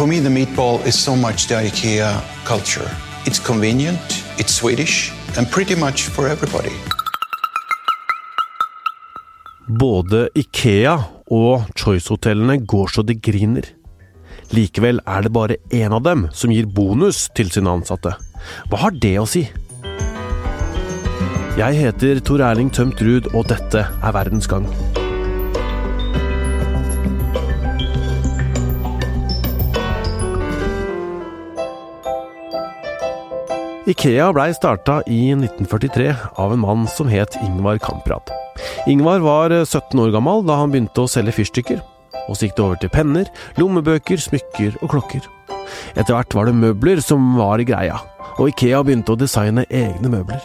[0.00, 2.88] For me, the meatball is so much the IKEA culture.
[3.26, 4.00] It's convenient,
[4.38, 6.72] it's Swedish, and pretty much for everybody.
[9.68, 10.94] Både Ikea
[11.30, 13.68] og Choice-hotellene går så det griner.
[14.56, 18.14] Likevel er det bare én av dem som gir bonus til sine ansatte.
[18.72, 19.44] Hva har det å si?
[21.60, 24.64] Jeg heter Tor Erling Tømt Ruud, og dette er Verdens gang.
[33.90, 38.28] Ikea blei starta i 1943 av en mann som het Ingvar Kamprad.
[38.86, 41.80] Ingvar var 17 år gammel da han begynte å selge fyrstikker.
[42.28, 43.26] Og så gikk det over til penner,
[43.58, 45.26] lommebøker, smykker og klokker.
[45.96, 47.98] Etter hvert var det møbler som var i greia,
[48.36, 50.44] og Ikea begynte å designe egne møbler.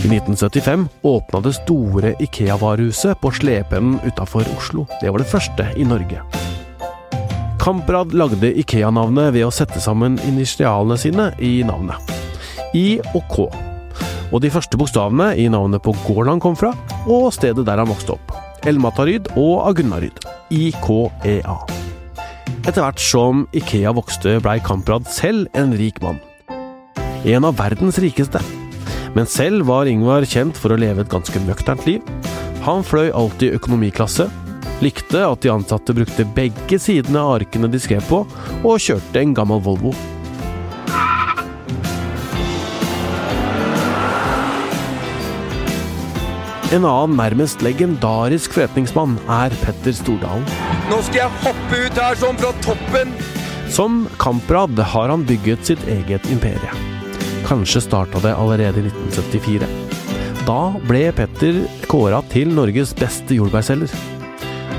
[0.00, 4.88] I 1975 åpna det store Ikea-varehuset på Slependen utafor Oslo.
[4.98, 6.39] Det var det første i Norge.
[7.60, 12.00] Kamprad lagde Ikea-navnet ved å sette sammen initialene sine i navnet.
[12.72, 13.44] I og K.
[14.32, 16.70] Og de første bokstavene i navnet på gården han kom fra,
[17.04, 18.32] og stedet der han vokste opp.
[18.64, 20.24] Elmataryd og Agunnaryd.
[20.48, 21.58] IKEA.
[22.64, 26.16] Etter hvert som Ikea vokste, blei Kamprad selv en rik mann.
[27.28, 28.40] En av verdens rikeste.
[29.12, 32.00] Men selv var Ingvar kjent for å leve et ganske nøkternt liv.
[32.64, 34.30] Han fløy alltid økonomiklasse,
[34.84, 38.24] likte at de ansatte brukte begge sidene av arkene de skrev på,
[38.64, 39.94] og kjørte en gammel Volvo.
[46.70, 50.44] En annen nærmest legendarisk forretningsmann er Petter Stordalen.
[50.86, 53.10] Nå skal jeg hoppe ut her sånn fra toppen!
[53.70, 56.70] Som Kamprad har han bygget sitt eget imperie.
[57.46, 59.66] Kanskje starta det allerede i 1974.
[60.46, 64.19] Da ble Petter kåra til Norges beste jordbærselger.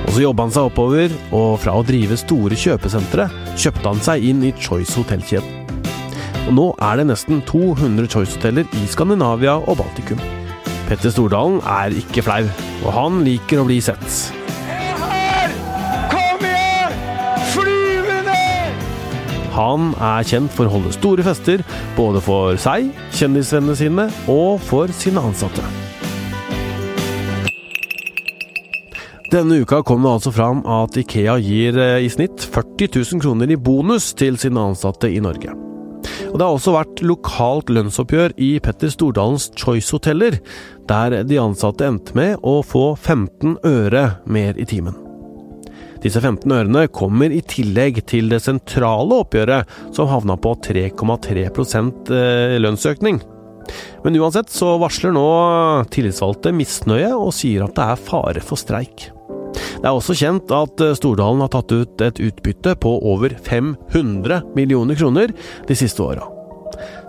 [0.07, 4.25] Og så jobba han seg oppover, og fra å drive store kjøpesentre kjøpte han seg
[4.31, 5.61] inn i Choice hotellkjeden.
[6.49, 10.21] Og nå er det nesten 200 Choice-hoteller i Skandinavia og Baltikum.
[10.89, 12.41] Petter Stordalen er ikke flau,
[12.81, 14.17] og han liker å bli sett.
[14.99, 15.53] Her!
[16.11, 16.97] Kom igjen!
[17.53, 18.41] Flyvende!
[19.55, 21.63] Han er kjent for å holde store fester,
[21.95, 25.63] både for seg, kjendisvennene sine og for sine ansatte.
[29.31, 33.51] Denne uka kom det altså fram at Ikea gir eh, i snitt 40 000 kroner
[33.53, 35.53] i bonus til sine ansatte i Norge.
[36.31, 40.35] Og Det har også vært lokalt lønnsoppgjør i Petter Stordalens Choice-hoteller,
[40.89, 44.99] der de ansatte endte med å få 15 øre mer i timen.
[46.03, 52.59] Disse 15 ørene kommer i tillegg til det sentrale oppgjøret, som havna på 3,3 eh,
[52.59, 53.23] lønnsøkning.
[54.03, 55.25] Men uansett så varsler nå
[55.93, 59.07] tillitsvalgte misnøye og sier at det er fare for streik.
[59.81, 64.99] Det er også kjent at Stordalen har tatt ut et utbytte på over 500 millioner
[64.99, 65.33] kroner
[65.67, 66.27] de siste åra.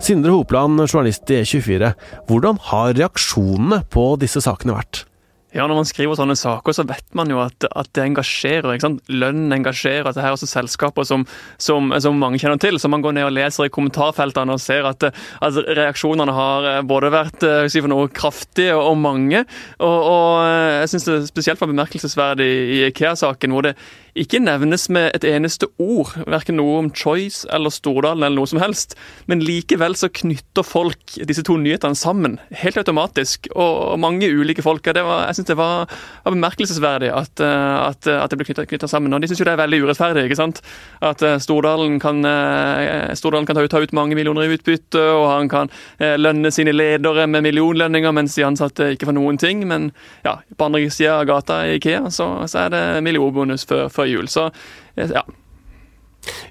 [0.03, 1.93] Sindre Hopland, journalist i E24,
[2.27, 5.05] hvordan har reaksjonene på disse sakene vært?
[5.53, 8.73] Ja, Når man skriver sånne saker, så vet man jo at, at det engasjerer.
[8.73, 9.03] ikke sant?
[9.13, 10.07] Lønn engasjerer.
[10.09, 11.27] at det her er også selskaper som,
[11.61, 12.79] som, som, mange kjenner til.
[12.81, 16.81] Så man går ned og leser i kommentarfeltene og ser at, at reaksjonene har eh,
[16.89, 19.43] både vært eh, si for noe kraftige og mange.
[19.77, 23.77] Og, og eh, jeg syns det er spesielt var bemerkelsesverdig i IKEA-saken, hvor det
[24.13, 28.61] ikke nevnes med et eneste ord, verken noe om Choice eller Stordalen eller noe som
[28.61, 28.93] helst.
[29.29, 33.49] Men likevel så knytter folk disse to nyhetene sammen, helt automatisk.
[33.57, 34.85] Og mange ulike folk.
[34.85, 35.89] Var, jeg syns det var,
[36.25, 39.13] var bemerkelsesverdig at, eh, at, at, det ble knytta sammen.
[39.15, 40.27] Og de syns jo det er veldig urettferdig.
[40.27, 40.61] ikke sant?
[41.01, 45.01] At eh, Stordalen kan, eh, Stordalen kan ta, ut, ta ut mange millioner i utbytte,
[45.01, 49.65] og han kan lønne sine ledere med millionlønninger, mens de ansatte ikke får noen ting.
[49.69, 49.89] Men
[50.25, 54.11] ja, på andre sida av gata i Ikea så, så er det millionbonus før, før
[54.11, 54.29] jul.
[54.31, 54.51] Så
[54.99, 55.25] ja.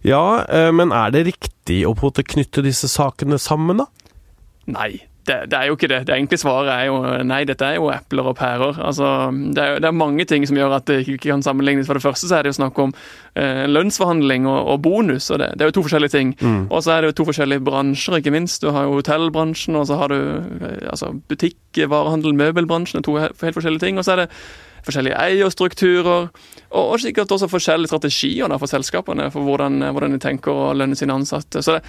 [0.04, 0.24] Ja,
[0.74, 3.86] men er det riktig å på en måte knytte disse sakene sammen, da?
[4.68, 4.90] Nei,
[5.26, 6.00] det, det, er jo ikke det.
[6.06, 6.96] Det enkle svaret er jo
[7.26, 8.78] nei, dette er jo epler og pærer.
[8.82, 11.86] Altså, det, er, det er mange ting som gjør at det ikke kan sammenlignes.
[11.86, 12.94] For det første så er det jo snakk om
[13.38, 16.34] eh, lønnsforhandling og, og, bonus, og det, det, er jo to forskjellige ting.
[16.40, 16.66] Mm.
[16.70, 18.66] Og så er det jo to forskjellige bransjer, ikke minst.
[18.66, 23.06] Du har jo hotellbransjen, og så har du eh, altså, butikk, varehandel, møbelbransjen.
[23.06, 24.02] To helt forskjellige ting.
[24.02, 24.30] Og så er det
[24.86, 26.30] forskjellige eierstrukturer,
[26.70, 30.72] og, og sikkert også forskjellige strategier da, for selskapene for hvordan, hvordan, de tenker å
[30.76, 31.62] lønne sine ansatte.
[31.62, 31.84] Så det,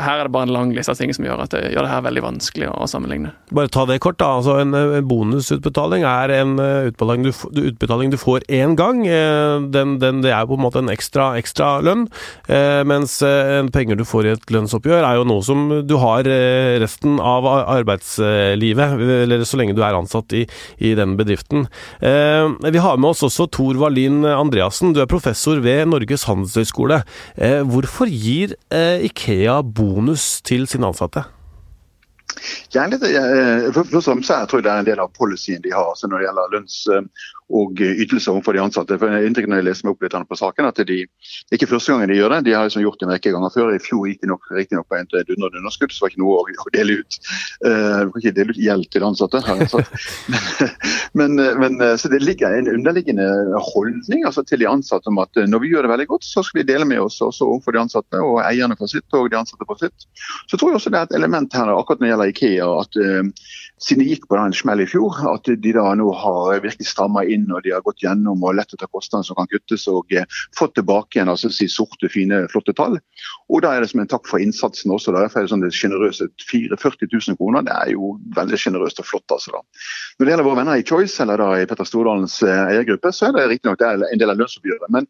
[0.00, 1.92] her er det bare en lang liste av ting som gjør at det gjør det
[1.92, 3.32] her veldig vanskelig å sammenligne.
[3.54, 4.30] Bare ta det kort, da.
[4.38, 4.74] Altså, en,
[5.08, 9.02] bonusutbetaling er en eh, utbetaling du, utbetaling du får én gang.
[9.06, 12.06] Eh, den, den, det er på en måte en ekstra, ekstra lønn.
[12.48, 13.18] Eh, mens
[13.74, 16.26] penger du får i et lønnsoppgjør, er jo noe som du har
[16.82, 18.96] resten av arbeidslivet.
[19.22, 20.44] Eller så lenge du er ansatt i,
[20.82, 21.66] i den bedriften.
[22.02, 24.94] Vi har med oss også Tor Wallin Andreassen.
[24.94, 27.02] Du er professor ved Norges handelshøyskole.
[27.68, 29.81] Hvorfor gir Ikea bonus?
[29.82, 31.24] Bonus til sine ansatte?
[32.72, 33.02] Ja, litt,
[33.74, 36.08] for, for, for, så jeg tror det er en del av policyen de har altså
[36.08, 36.78] når det gjelder lønns-
[37.52, 38.96] og ytelser overfor de ansatte.
[39.00, 41.58] For jeg inntrykk når jeg leser meg opp litt på saken, at de, det er
[41.58, 42.40] ikke første gangen de gjør det.
[42.46, 43.72] De har liksom gjort det en rekke ganger før.
[43.74, 46.38] I fjor gikk de nok riktignok på et dundrende underskudd, så det var ikke noe
[46.40, 47.18] å, dele ut.
[47.64, 49.42] Uh, kan ikke dele ut gjeld til ansatte.
[51.18, 53.26] men, men, så det ligger en underliggende
[53.72, 56.62] holdning altså, til de ansatte om at når vi gjør det veldig godt, så skal
[56.62, 59.68] vi dele med oss også overfor de ansatte, og eierne for sitt og de ansatte
[59.68, 60.08] for sitt.
[60.48, 63.00] Så tror jeg også det er et element her akkurat når det gjelder Ikea, at
[63.02, 63.52] uh,
[63.82, 67.24] siden de gikk på den smell i fjor, at de da nå har virkelig stramma
[67.26, 70.26] inn og de har gått gjennom og lett etter kostnader som kan kuttes og eh,
[70.58, 72.98] fått tilbake igjen altså si sorte, fine, flotte tall.
[73.52, 75.14] Og da er det som en takk for innsatsen også.
[75.16, 77.66] Derfor er det sånn det sjenerøse 40 000 kroner.
[77.66, 79.26] Det er jo veldig sjenerøst og flott.
[79.34, 79.62] altså da.
[80.18, 83.28] Når det gjelder våre venner i Choice, eller da i Petter Stordalens eh, eiergruppe, så
[83.28, 84.92] er det riktignok en del av lønnsoppgjøret.
[84.92, 85.08] Men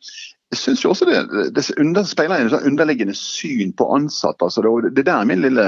[0.53, 1.21] jeg synes jo også det,
[1.57, 4.45] det under, speiler en sånn underliggende syn på ansatte.
[4.45, 5.65] Altså det, det der min lille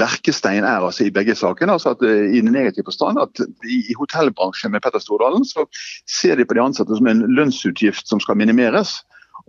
[0.00, 1.76] verkestein er altså i begge sakene.
[1.76, 5.66] altså at I den negative forstand at i, i hotellbransjen med Petter Stordalen så
[6.08, 9.02] ser de på de ansatte som en lønnsutgift som skal minimeres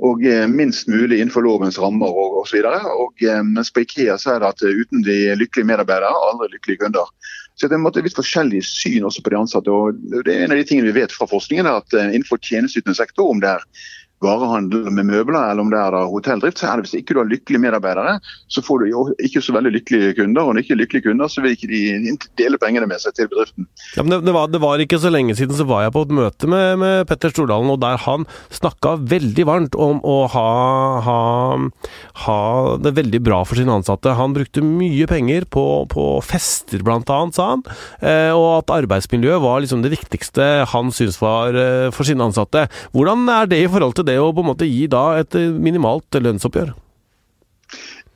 [0.04, 2.60] og eh, minst mulig innenfor lovens rammer og osv.
[2.60, 7.08] Eh, mens på Ikea så er det at uten de lykkelige medarbeidere, aldri lykkelige kunder.
[7.58, 9.72] Så det er litt forskjellig syn også på de ansatte.
[9.72, 9.98] og
[10.28, 13.31] det er En av de tingene vi vet fra forskningen er at innenfor tjenesteytende sektor,
[13.31, 13.66] om det er
[14.24, 17.30] varehandel med møbler eller om det er hotelldrift, så er det hvis ikke du har
[17.30, 18.16] lykkelige medarbeidere,
[18.50, 20.48] så får du jo ikke så veldig lykkelige kunder.
[20.48, 23.68] Og når ikke lykkelige kunder, så vil ikke de dele pengene med seg til bedriften.
[23.96, 26.06] Ja, men det, det, var, det, var, ikke så lenge siden så var jeg på
[26.08, 30.48] et møte med, med Petter Stordalen, og der han snakka veldig varmt om å ha,
[31.06, 31.20] ha,
[32.25, 32.40] ha,
[32.81, 34.18] det veldig bra for sine ansatte.
[34.18, 37.66] Han brukte mye penger på, på fester, blant annet, sa han.
[38.02, 42.66] Eh, og at arbeidsmiljøet var liksom det viktigste han syntes var eh, for sine ansatte.
[42.96, 46.19] Hvordan er det i forhold til det å på en måte gi da et minimalt
[46.19, 46.74] lønnsoppgjør?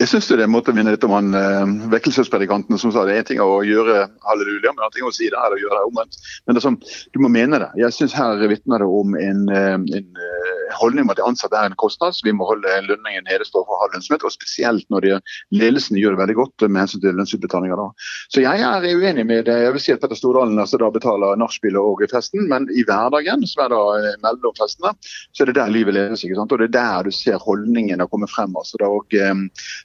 [0.02, 3.04] Jeg syns det er en måte å minne litt om han eh, vekkelsespredikanten som sa
[3.06, 5.78] det er en ting å gjøre halleluja, men en ting å si det eller gjøre
[5.78, 6.18] det omvendt.
[6.42, 6.80] Men det er sånn,
[7.14, 7.68] du må mene det.
[7.84, 10.41] Jeg syns her vitner det om en, eh, en eh,
[10.80, 12.16] holdning om at de ansatte er en kostnad.
[12.16, 15.20] så Vi må holde lønningen nede, for ha lønnsomhet, og spesielt når de,
[15.56, 17.80] ledelsen gjør det veldig godt med hensyn til lønnsutbetalinger.
[17.80, 18.08] Da.
[18.34, 19.58] Så jeg er uenig med det.
[19.66, 23.46] Jeg vil si at Petter Stordalen altså, da betaler nachspielet og festen, men i hverdagen,
[23.50, 24.94] som er da eh, mellom festene,
[25.32, 26.26] så er det der livet leves.
[26.26, 26.52] ikke sant?
[26.56, 28.56] Og det er der du ser holdningene komme frem.
[28.58, 29.16] altså da, og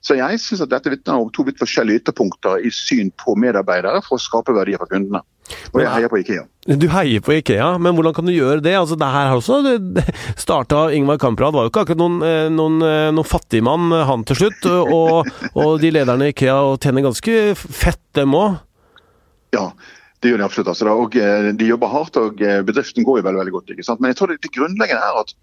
[0.04, 4.02] så jeg syns at dette vitner om to vidt forskjellige ytterpunkter i syn på medarbeidere
[4.06, 5.22] for å skape verdier for kundene.
[5.72, 6.44] Og jeg heier på Ikea.
[6.66, 8.74] Du heier på Ikea, men hvordan kan du gjøre det?
[8.78, 9.60] Altså, det her har også
[10.46, 14.24] starta Ingvar Kamprad var jo ikke akkurat noen, eh, noen, eh, noen fattigmann, eh, han
[14.26, 14.66] til slutt.
[14.70, 18.58] Og, og de lederne i Ikea tjener ganske fett, dem òg.
[19.52, 19.68] Ja,
[20.22, 20.72] det gjør de absolutt.
[20.72, 21.16] Altså, og
[21.60, 23.72] De jobber hardt, og bedriften går jo veldig, veldig godt.
[23.74, 24.00] ikke sant?
[24.00, 25.34] Men jeg tror det, det grunnleggende er at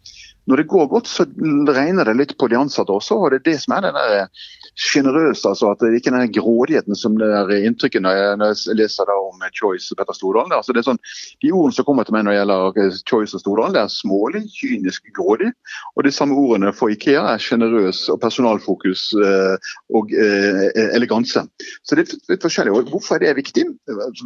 [0.50, 1.26] når det går godt, så
[1.72, 3.16] regner det litt på de ansatte også.
[3.16, 4.44] og Det er det som er den der
[4.80, 5.46] sjenerøse.
[5.48, 9.16] Altså at det ikke er den grådigheten som det er inntrykket når jeg, leser da
[9.20, 10.56] om Choice og Petter Stordalen.
[10.56, 11.02] Altså det er sånn,
[11.44, 14.44] de ordene som kommer til meg når det gjelder Choice og Stordalen, det er smålig,
[14.56, 15.52] kynisk, grådig.
[15.98, 21.46] Og de samme ordene for Ikea er sjenerøs og personalfokus eh, og eh, eleganse.
[21.84, 22.74] Så det er litt forskjellig.
[22.74, 23.68] Og hvorfor er det viktig?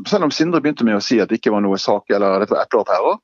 [0.08, 2.56] Selv om Sindre begynte med å si at det ikke var noe sak eller dette
[2.56, 3.22] var epler og pærer,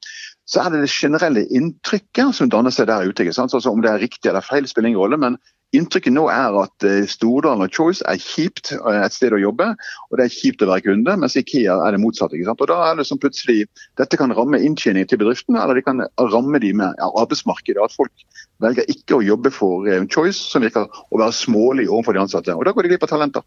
[0.50, 3.24] så er det det generelle inntrykket som danner seg der ute.
[3.24, 3.36] ikke?
[3.42, 5.18] Altså Om det er riktig eller feil, spiller ingen rolle.
[5.18, 5.38] men
[5.74, 9.72] Inntrykket nå er at eh, Stordalen og Choice er kjipt eh, et sted å jobbe,
[10.10, 12.38] og det er kjipt å være kunde, mens Ikea er det motsatte.
[12.54, 13.66] Og da er det som plutselig,
[13.98, 17.82] Dette kan ramme inntjening til bedriftene, eller det kan ramme de med arbeidsmarkedet.
[17.82, 18.14] At folk
[18.62, 22.56] velger ikke å jobbe for en Choice, som virker å være smålig overfor de ansatte.
[22.56, 23.46] Og da går de glipp av talenter.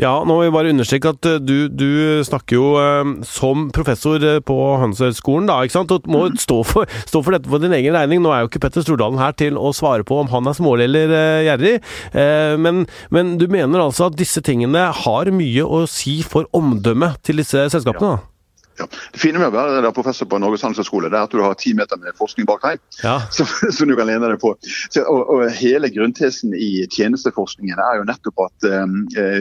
[0.00, 1.88] Ja, nå vil jeg bare understreke at du, du
[2.26, 5.94] snakker jo um, som professor på Handelshøyskolen, da, ikke sant?
[5.94, 6.38] og må mm.
[6.42, 8.22] stå for, stå for, dette på din egen regning.
[8.24, 10.88] Nå er jo ikke Petter Stordalen her til å svare på om han er smålig
[10.90, 11.74] eller gjerrig.
[12.12, 17.20] Eh, men, men, du mener altså at disse tingene har mye å si for omdømmet
[17.26, 18.16] til disse selskapene?
[18.16, 18.35] Ja.
[18.78, 18.86] Ja.
[19.12, 22.00] Det fine med å være professor på Norges handelshøyskole, er at du har ti meter
[22.00, 23.18] med forskning bak deg ja.
[23.36, 24.52] som, som, du kan lene deg på.
[24.88, 28.98] Så, og, og, Hele grunntesen i tjenesteforskningen er jo nettopp at um,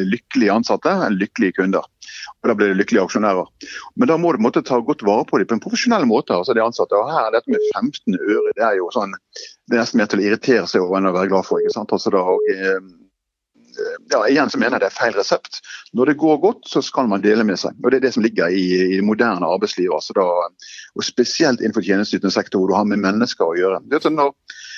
[0.07, 1.85] lykkelige ansatte er lykkelige kunder.
[2.43, 3.47] Og Da blir det lykkelige aksjonærer.
[3.99, 6.35] Men da må du måtte ta godt vare på dem på en profesjonell måte.
[6.35, 6.95] altså de ansatte.
[6.95, 9.15] Og her, Dette med 15 øre det er jo sånn,
[9.67, 11.59] det er nesten mer til å irritere seg over enn å være glad for.
[11.59, 11.95] ikke sant?
[11.95, 12.45] Altså da, og,
[14.12, 15.62] ja, igjen så mener jeg det er feil resept.
[15.98, 17.77] Når det går godt, så skal man dele med seg.
[17.84, 18.65] Og Det er det som ligger i,
[18.96, 19.94] i det moderne arbeidslivet.
[19.96, 20.27] Altså da,
[20.96, 23.82] og Spesielt innenfor tjenesteytende sektor, hvor du har med mennesker å gjøre.
[23.91, 24.34] Det er når,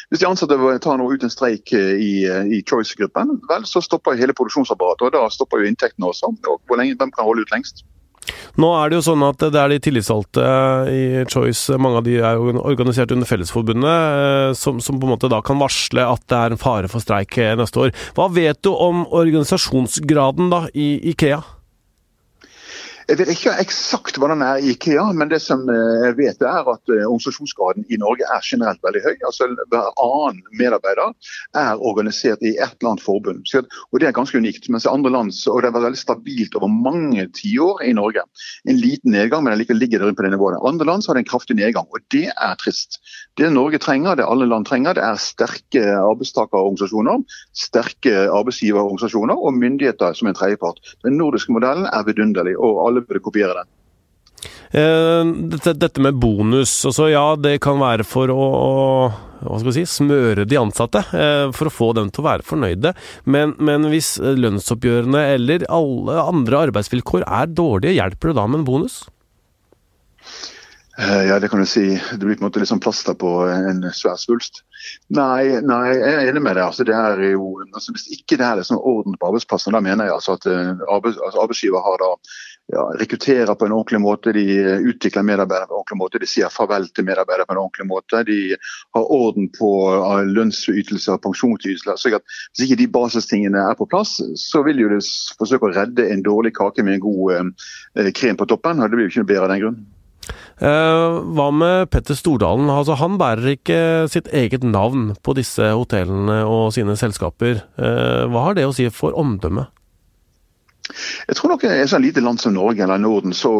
[0.10, 4.36] hvis de ansatte tar noe ut en streik i, i Choice-gruppen, vel, så stopper hele
[4.38, 5.10] produksjonsapparatet.
[5.10, 6.34] og Da stopper jo inntektene også.
[6.48, 7.86] og hvor lenge, Hvem kan holde ut lengst?
[8.57, 10.46] Nå er det jo sånn at det er de tillitsvalgte
[10.91, 15.13] i Choice, mange av de er jo organisert under Fellesforbundet, eh, som, som, på en
[15.15, 17.93] måte da kan varsle at det er en fare for streik eh, neste år.
[18.17, 21.43] Hva vet du om organisasjonsgraden da i Ikea?
[23.07, 26.41] Jeg vet ikke eksakt hva den er i Ikea, men det som eh, jeg vet
[26.43, 29.13] er at eh, organisasjonsgraden i Norge er generelt veldig høy.
[29.29, 31.13] Altså Hver annen medarbeider
[31.55, 33.47] er organisert i et eller annet forbund.
[33.55, 34.67] og Det er ganske unikt.
[34.67, 38.25] mens i andre land, og Det har vært veldig stabilt over mange tiår i Norge.
[38.67, 40.59] En liten nedgang, men likevel ligger det rundt på det nivået.
[40.67, 42.99] Andre land har det en kraftig nedgang, og det er trist.
[43.39, 47.23] Det Norge trenger, det alle land trenger, det er sterke arbeidstakerorganisasjoner,
[47.55, 50.83] sterke arbeidsgiverorganisasjoner og myndigheter som en tredjepart.
[51.07, 52.57] Den nordiske modellen er vidunderlig.
[52.57, 53.74] og alle alle burde kopiere den.
[54.72, 58.48] Eh, dette, dette, med bonus, altså ja, det kan være for å,
[59.63, 62.94] vi si, smøre de ansatte, eh, for å få dem til å være fornøyde.
[63.25, 68.68] Men, men, hvis lønnsoppgjørene eller alle andre arbeidsvilkår er dårlige, hjelper det da med en
[68.68, 69.06] bonus?
[70.98, 71.94] Eh, ja, det kan du si.
[71.96, 74.63] Det blir på en måte sånn plaster på en svær svulst.
[75.13, 76.66] Nei, nei, jeg er enig med deg.
[76.66, 80.10] Altså, det er jo, altså, hvis ikke det er liksom orden på arbeidsplassen, da mener
[80.10, 82.12] jeg altså at arbeids, altså, arbeidsgiver har da
[82.67, 84.43] ja, rekrutterer på en ordentlig måte, de
[84.91, 88.24] utvikler medarbeidere på en ordentlig måte, de sier farvel til medarbeidere på en ordentlig måte.
[88.27, 88.39] De
[88.97, 91.95] har orden på uh, lønnsytelser og pensjonsytelser.
[91.95, 95.00] Så hvis ikke de basistingene er på plass, så vil jo
[95.39, 98.81] forsøke å redde en dårlig kake med en god eh, krem på toppen.
[98.81, 99.79] og Det blir jo ikke noe bedre av den grunn.
[100.57, 102.67] Eh, hva med Petter Stordalen?
[102.74, 103.79] Altså, han bærer ikke
[104.12, 107.62] sitt eget navn på disse hotellene og sine selskaper.
[107.77, 109.71] Eh, hva har det å si for omdømmet?
[111.27, 113.51] Jeg tror nok et sånn lite land som Norge eller Norden, så,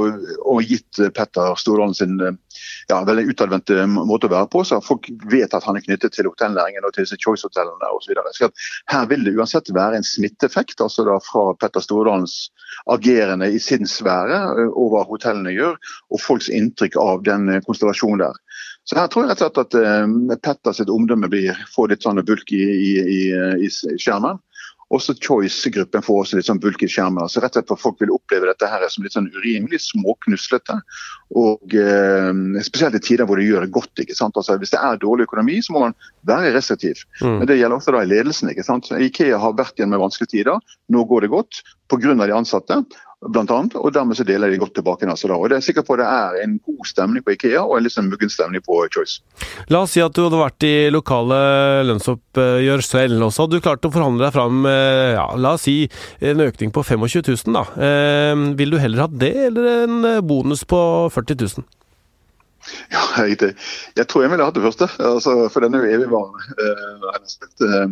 [0.48, 5.53] og gitt Petter Stordalen sin ja, veldig utadvendte måte å være på, så folk vet
[5.55, 8.15] at han er knyttet til hotellnæringen og til disse Choice-hotellene osv.
[8.93, 12.48] Her vil det uansett være en smitteeffekt altså da fra Petter Stordalens
[12.91, 15.77] agerende i sin sfære over hva hotellene gjør,
[16.13, 18.43] og folks inntrykk av den konstellasjonen der.
[18.88, 22.24] Så her tror jeg rett og slett at Petter sitt omdømme blir, får litt sånn
[22.24, 23.22] bulk i, i, i,
[23.67, 23.69] i
[24.00, 24.39] skjermen.
[24.94, 27.25] Også Choice-gruppen får også litt sånn bulky skjermer.
[27.25, 30.77] Altså rett og slett for Folk vil oppleve dette her som litt sånn urimelig småknuslete.
[31.36, 33.91] Og eh, Spesielt i tider hvor det gjør det godt.
[34.00, 34.39] ikke sant?
[34.39, 35.98] Altså Hvis det er dårlig økonomi, så må man
[36.29, 37.03] være restriktiv.
[37.20, 37.41] Mm.
[37.41, 38.53] Men det gjelder også da i ledelsen.
[38.53, 38.88] ikke sant?
[38.91, 40.77] Ikea har vært igjen med vanskelige tider.
[40.94, 42.15] Nå går det godt pga.
[42.15, 42.82] de ansatte
[43.25, 45.07] blant annet, og dermed så deler de godt tilbake.
[45.09, 45.38] Altså da.
[45.41, 47.95] Og det er sikkert på det er en god stemning på Ikea og en litt
[47.95, 49.24] sånn muggen stemning på Choice.
[49.74, 51.39] La oss si at du hadde vært i lokale
[51.89, 55.79] lønnsoppgjør selv, og så hadde du klart å forhandle deg fram ja, la oss si
[56.21, 57.57] en økning på 25 000.
[57.57, 57.65] Da.
[57.88, 59.97] Eh, vil du heller ha det, eller en
[60.27, 60.79] bonus på
[61.15, 61.67] 40 000?
[62.91, 63.53] Ja, jeg,
[63.95, 66.57] jeg tror jeg ville hatt det første, altså, for den er jo evigvarende.
[66.59, 66.88] Eh,
[67.57, 67.88] Eh,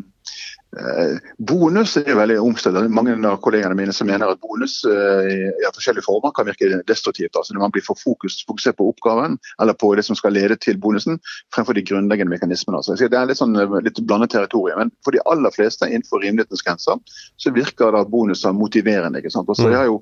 [1.38, 2.78] bonus er veldig omstridt.
[2.92, 5.30] Mange av kollegene mine som mener at bonus eh,
[5.62, 7.36] i forskjellige former kan virke destruktivt.
[7.36, 10.58] altså Når man blir for fokus, fokusert på oppgaven eller på det som skal lede
[10.60, 11.20] til bonusen,
[11.56, 12.82] fremfor de grunnleggende mekanismene.
[12.82, 12.98] Altså.
[13.00, 14.84] Det er litt, sånn, eh, litt blandet territorium.
[14.84, 17.00] Men for de aller fleste innenfor rimelighetens grenser
[17.38, 19.24] så virker da bonuser motiverende.
[19.24, 19.50] ikke sant?
[19.50, 20.02] Altså, jeg har jo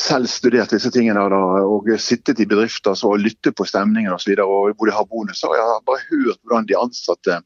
[0.00, 4.36] selv studert disse tingene da, og sittet i bedrifter og lyttet på stemningen osv.
[4.38, 5.56] hvor de har bonuser.
[5.58, 7.40] Jeg har bare hørt hvordan de ansatte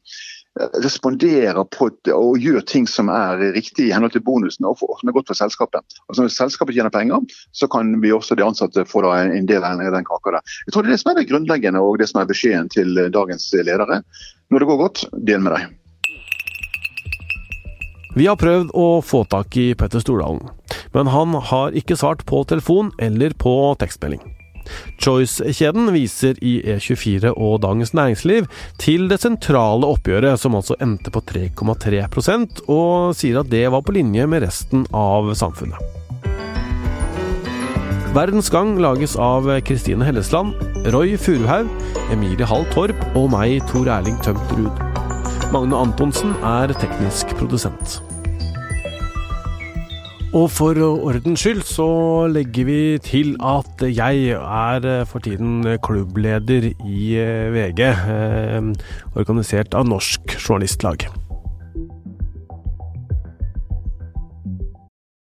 [0.55, 5.15] responderer på og gjør ting som er riktig i henhold til bonusen og som er
[5.15, 5.83] godt for selskapet.
[6.07, 9.79] Altså Når selskapet tjener penger, så kan vi også de ansatte få en del av
[9.79, 10.53] den kaka der.
[10.67, 12.95] Jeg tror det er det som er det grunnleggende og det som er beskjeden til
[13.11, 14.01] dagens ledere.
[14.49, 15.73] Når det går godt, del med deg.
[18.15, 20.45] Vi har prøvd å få tak i Petter Stordalen,
[20.95, 24.23] men han har ikke svart på telefon eller på tekstmelding.
[25.01, 28.47] Choice-kjeden viser i E24 og Dagens Næringsliv
[28.81, 33.95] til det sentrale oppgjøret, som altså endte på 3,3% og sier at det var på
[33.95, 35.79] linje med resten av samfunnet.
[38.15, 40.55] Verdens Gang lages av Kristine Hellesland,
[40.95, 41.67] Roy Furuhaug,
[42.15, 44.83] Emilie Hall Torp og meg, Tor Erling Tømt Ruud.
[45.51, 47.99] Magne Antonsen er teknisk produsent.
[50.35, 51.87] Og for ordens skyld så
[52.27, 58.73] legger vi til at jeg er eh, for tiden klubbleder i eh, VG, eh,
[59.15, 61.07] organisert av Norsk Journalistlag.